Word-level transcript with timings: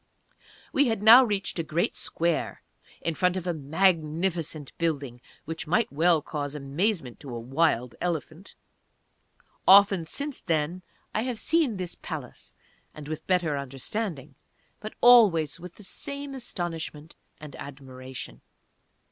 We 0.73 0.87
had 0.87 1.03
now 1.03 1.23
reached 1.23 1.59
a 1.59 1.63
great 1.63 1.95
square 1.95 2.63
in 3.01 3.13
front 3.13 3.37
of 3.37 3.45
a 3.45 3.53
magnificent 3.53 4.75
building 4.79 5.21
which 5.45 5.67
might 5.67 5.93
well 5.93 6.23
cause 6.23 6.55
amazement 6.55 7.19
to 7.19 7.35
a 7.35 7.39
"wild" 7.39 7.93
elephant. 8.01 8.55
Often 9.67 10.07
since 10.07 10.41
then 10.41 10.81
I 11.13 11.21
have 11.21 11.37
seen 11.37 11.77
this 11.77 11.93
Palace, 11.93 12.55
and 12.95 13.07
with 13.07 13.27
better 13.27 13.55
understanding, 13.55 14.33
but 14.79 14.95
always 15.01 15.59
with 15.59 15.75
the 15.75 15.83
same 15.83 16.33
astonishment 16.33 17.15
and 17.39 17.55
admiration. 17.57 18.41